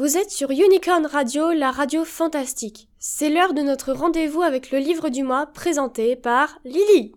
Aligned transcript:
Vous 0.00 0.16
êtes 0.16 0.30
sur 0.30 0.50
Unicorn 0.50 1.04
Radio, 1.04 1.52
la 1.52 1.70
radio 1.70 2.06
fantastique. 2.06 2.88
C'est 2.98 3.28
l'heure 3.28 3.52
de 3.52 3.60
notre 3.60 3.92
rendez-vous 3.92 4.40
avec 4.40 4.70
le 4.70 4.78
livre 4.78 5.10
du 5.10 5.22
mois 5.22 5.44
présenté 5.44 6.16
par 6.16 6.58
Lily. 6.64 7.12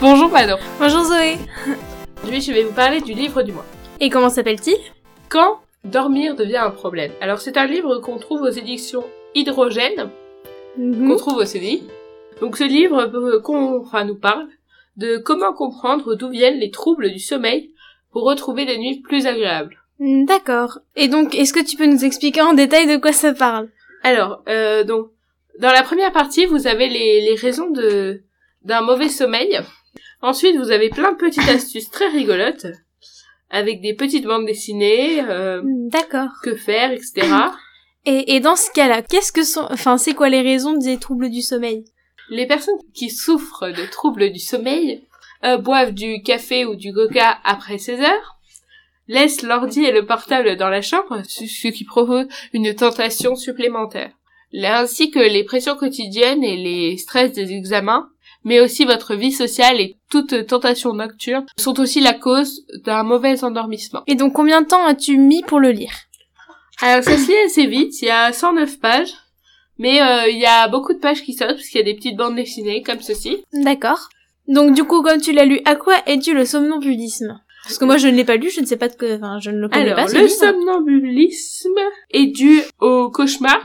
Bonjour 0.00 0.30
Pado. 0.30 0.54
Bonjour 0.78 1.04
Zoé. 1.04 1.36
Aujourd'hui, 2.22 2.40
je 2.40 2.52
vais 2.54 2.62
vous 2.62 2.72
parler 2.72 3.02
du 3.02 3.12
livre 3.12 3.42
du 3.42 3.52
mois. 3.52 3.66
Et 4.00 4.08
comment 4.08 4.30
s'appelle-t-il? 4.30 4.78
Quand 5.28 5.60
dormir 5.84 6.36
devient 6.36 6.56
un 6.56 6.70
problème. 6.70 7.12
Alors, 7.20 7.42
c'est 7.42 7.58
un 7.58 7.66
livre 7.66 7.98
qu'on 7.98 8.16
trouve 8.16 8.40
aux 8.40 8.48
éditions 8.48 9.04
Hydrogène, 9.34 10.08
qu'on 10.78 11.16
trouve 11.16 11.36
au 11.36 11.44
CDI. 11.44 11.82
Donc, 12.40 12.56
ce 12.56 12.64
livre 12.64 13.10
euh, 13.14 13.40
qu'on, 13.40 13.80
enfin, 13.80 14.04
nous 14.04 14.18
parle 14.18 14.46
de 14.96 15.18
comment 15.18 15.52
comprendre 15.52 16.14
d'où 16.14 16.28
viennent 16.28 16.58
les 16.58 16.70
troubles 16.70 17.10
du 17.10 17.18
sommeil 17.18 17.72
pour 18.12 18.24
retrouver 18.24 18.64
des 18.64 18.78
nuits 18.78 19.00
plus 19.00 19.26
agréables. 19.26 19.76
D'accord. 20.00 20.78
Et 20.96 21.08
donc, 21.08 21.34
est-ce 21.34 21.52
que 21.52 21.64
tu 21.64 21.76
peux 21.76 21.86
nous 21.86 22.04
expliquer 22.04 22.42
en 22.42 22.54
détail 22.54 22.86
de 22.86 22.96
quoi 22.96 23.12
ça 23.12 23.32
parle? 23.32 23.68
Alors, 24.02 24.42
euh, 24.48 24.84
donc, 24.84 25.10
dans 25.58 25.72
la 25.72 25.82
première 25.82 26.12
partie, 26.12 26.46
vous 26.46 26.66
avez 26.66 26.88
les, 26.88 27.20
les 27.20 27.34
raisons 27.34 27.70
de 27.70 28.22
d'un 28.62 28.80
mauvais 28.80 29.08
sommeil. 29.08 29.58
Ensuite, 30.20 30.56
vous 30.56 30.70
avez 30.70 30.90
plein 30.90 31.12
de 31.12 31.16
petites 31.16 31.48
astuces 31.48 31.90
très 31.90 32.08
rigolotes 32.08 32.66
avec 33.50 33.80
des 33.80 33.94
petites 33.94 34.26
bandes 34.26 34.46
dessinées, 34.46 35.22
euh, 35.22 35.62
D'accord. 35.64 36.28
que 36.42 36.54
faire, 36.54 36.90
etc. 36.92 37.26
Et, 38.04 38.34
et 38.34 38.40
dans 38.40 38.56
ce 38.56 38.70
cas-là, 38.72 39.02
qu'est-ce 39.02 39.32
que 39.32 39.44
sont, 39.44 39.66
enfin, 39.70 39.96
c'est 39.96 40.14
quoi 40.14 40.28
les 40.28 40.42
raisons 40.42 40.76
des 40.76 40.98
troubles 40.98 41.30
du 41.30 41.40
sommeil? 41.40 41.84
Les 42.30 42.46
personnes 42.46 42.78
qui 42.94 43.10
souffrent 43.10 43.68
de 43.68 43.90
troubles 43.90 44.30
du 44.30 44.38
sommeil 44.38 45.02
euh, 45.44 45.56
boivent 45.56 45.92
du 45.92 46.22
café 46.22 46.64
ou 46.64 46.74
du 46.74 46.92
coca 46.92 47.38
après 47.44 47.78
16 47.78 48.00
heures, 48.00 48.38
laissent 49.06 49.42
l'ordi 49.42 49.84
et 49.84 49.92
le 49.92 50.04
portable 50.04 50.56
dans 50.56 50.68
la 50.68 50.82
chambre, 50.82 51.22
ce 51.26 51.68
qui 51.68 51.84
provoque 51.84 52.28
une 52.52 52.74
tentation 52.74 53.36
supplémentaire. 53.36 54.12
Ainsi 54.54 55.10
que 55.10 55.18
les 55.18 55.44
pressions 55.44 55.76
quotidiennes 55.76 56.44
et 56.44 56.56
les 56.56 56.96
stress 56.96 57.32
des 57.32 57.52
examens, 57.52 58.08
mais 58.44 58.60
aussi 58.60 58.84
votre 58.84 59.14
vie 59.14 59.32
sociale 59.32 59.80
et 59.80 59.96
toute 60.10 60.46
tentation 60.46 60.94
nocturne 60.94 61.46
sont 61.58 61.80
aussi 61.80 62.00
la 62.00 62.14
cause 62.14 62.64
d'un 62.84 63.02
mauvais 63.02 63.44
endormissement. 63.44 64.02
Et 64.06 64.14
donc, 64.14 64.32
combien 64.32 64.62
de 64.62 64.66
temps 64.66 64.86
as-tu 64.86 65.18
mis 65.18 65.42
pour 65.42 65.60
le 65.60 65.70
lire? 65.70 65.92
Alors 66.80 67.02
ça 67.02 67.16
se 67.16 67.26
lit 67.26 67.36
assez 67.46 67.66
vite, 67.66 68.00
il 68.02 68.06
y 68.06 68.10
a 68.10 68.32
109 68.32 68.78
pages, 68.78 69.12
mais 69.78 70.00
euh, 70.02 70.28
il 70.28 70.38
y 70.38 70.46
a 70.46 70.68
beaucoup 70.68 70.92
de 70.92 70.98
pages 70.98 71.22
qui 71.22 71.32
sautent 71.32 71.48
parce 71.56 71.68
qu'il 71.68 71.78
y 71.78 71.82
a 71.82 71.84
des 71.84 71.94
petites 71.94 72.16
bandes 72.16 72.36
dessinées 72.36 72.82
comme 72.82 73.00
ceci. 73.00 73.44
D'accord. 73.52 74.08
Donc, 74.46 74.74
du 74.74 74.84
coup, 74.84 75.02
comme 75.02 75.20
tu 75.20 75.32
l'as 75.32 75.44
lu, 75.44 75.60
à 75.64 75.76
quoi 75.76 75.94
est 76.06 76.16
dû 76.16 76.34
le 76.34 76.44
somnambulisme? 76.44 77.40
Parce 77.64 77.76
que 77.78 77.84
moi, 77.84 77.98
je 77.98 78.08
ne 78.08 78.16
l'ai 78.16 78.24
pas 78.24 78.36
lu, 78.36 78.48
je 78.50 78.60
ne 78.60 78.66
sais 78.66 78.78
pas 78.78 78.88
de 78.88 78.94
quoi, 78.96 79.08
enfin, 79.14 79.38
je 79.40 79.50
ne 79.50 79.58
le 79.58 79.68
connais 79.68 79.90
Alors, 79.92 80.06
pas. 80.06 80.12
le 80.12 80.20
livre. 80.20 80.30
somnambulisme 80.30 81.78
est 82.10 82.26
dû 82.26 82.62
au 82.80 83.10
cauchemar 83.10 83.60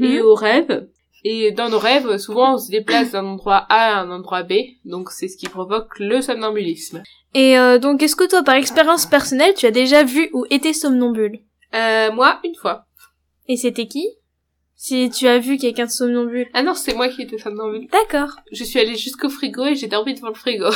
et 0.00 0.18
Mhm. 0.18 0.22
aux 0.26 0.34
rêves. 0.34 0.88
Et 1.24 1.50
dans 1.52 1.68
nos 1.68 1.78
rêves, 1.78 2.16
souvent, 2.18 2.54
on 2.54 2.58
se 2.58 2.70
déplace 2.70 3.12
d'un 3.12 3.24
endroit 3.24 3.66
A 3.68 3.96
à 3.98 4.00
un 4.02 4.10
endroit 4.10 4.42
B, 4.44 4.52
donc 4.84 5.10
c'est 5.10 5.28
ce 5.28 5.36
qui 5.36 5.48
provoque 5.48 5.98
le 5.98 6.20
somnambulisme. 6.20 7.02
Et 7.34 7.58
euh, 7.58 7.78
donc, 7.78 8.02
est-ce 8.02 8.14
que 8.16 8.28
toi, 8.28 8.42
par 8.42 8.54
expérience 8.54 9.04
personnelle, 9.06 9.54
tu 9.54 9.66
as 9.66 9.70
déjà 9.70 10.04
vu 10.04 10.30
ou 10.32 10.44
été 10.50 10.72
somnambule? 10.72 11.40
Euh, 11.74 12.12
moi, 12.12 12.38
une 12.44 12.54
fois. 12.54 12.84
Et 13.48 13.56
c'était 13.56 13.86
qui? 13.86 14.06
Si 14.80 15.10
tu 15.10 15.26
as 15.26 15.38
vu 15.38 15.56
quelqu'un 15.58 15.86
de 15.86 15.90
somnambule. 15.90 16.46
Ah 16.54 16.62
non, 16.62 16.74
c'est 16.74 16.94
moi 16.94 17.08
qui 17.08 17.22
étais 17.22 17.36
somnambule. 17.36 17.88
D'accord. 17.90 18.36
Je 18.52 18.62
suis 18.62 18.78
allée 18.78 18.94
jusqu'au 18.94 19.28
frigo 19.28 19.64
et 19.66 19.74
j'ai 19.74 19.88
dormi 19.88 20.14
devant 20.14 20.28
le 20.28 20.34
frigo. 20.34 20.66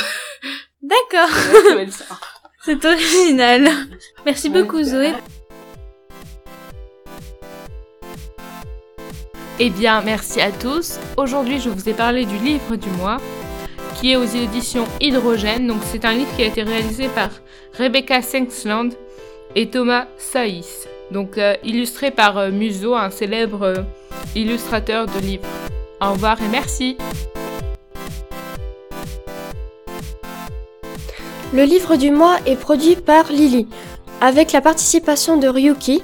D'accord. 0.81 1.29
C'est 2.65 2.83
original. 2.83 3.69
Merci 4.25 4.49
Ouais. 4.49 4.61
beaucoup, 4.61 4.83
Zoé. 4.83 5.13
Eh 9.59 9.69
bien, 9.69 10.01
merci 10.01 10.41
à 10.41 10.51
tous. 10.51 10.97
Aujourd'hui, 11.15 11.59
je 11.61 11.69
vous 11.69 11.87
ai 11.87 11.93
parlé 11.93 12.25
du 12.25 12.37
livre 12.39 12.75
du 12.75 12.89
mois, 12.91 13.17
qui 13.99 14.11
est 14.11 14.15
aux 14.17 14.23
éditions 14.25 14.85
Hydrogène. 14.99 15.67
Donc, 15.67 15.81
c'est 15.85 16.03
un 16.03 16.13
livre 16.13 16.33
qui 16.35 16.43
a 16.43 16.47
été 16.47 16.63
réalisé 16.63 17.07
par 17.09 17.29
Rebecca 17.77 18.21
Sengsland 18.21 18.89
et 19.55 19.69
Thomas 19.69 20.07
Saïs. 20.17 20.87
Donc, 21.13 21.37
euh, 21.37 21.55
illustré 21.63 22.09
par 22.09 22.39
euh, 22.39 22.49
Muso, 22.49 22.95
un 22.95 23.11
célèbre 23.11 23.61
euh, 23.61 23.75
illustrateur 24.35 25.05
de 25.05 25.19
livres. 25.19 25.47
Au 26.01 26.13
revoir 26.13 26.41
et 26.41 26.47
merci. 26.47 26.97
Le 31.53 31.65
livre 31.65 31.97
du 31.97 32.09
mois 32.09 32.37
est 32.47 32.55
produit 32.55 32.95
par 32.95 33.31
Lily, 33.31 33.67
avec 34.21 34.53
la 34.53 34.61
participation 34.61 35.37
de 35.37 35.47
Ryuki, 35.47 36.01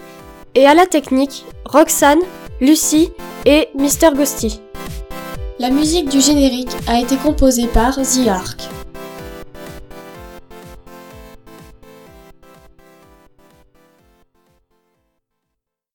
et 0.54 0.68
à 0.68 0.76
la 0.76 0.86
technique, 0.86 1.44
Roxane, 1.66 2.20
Lucie 2.62 3.10
et 3.46 3.70
Mr. 3.74 4.16
Ghosty. 4.16 4.62
La 5.58 5.72
musique 5.72 6.10
du 6.10 6.22
générique 6.22 6.76
a 6.88 7.00
été 7.00 7.16
composée 7.16 7.68
par 7.68 7.96
The 7.96 8.28
Ark. 8.28 8.79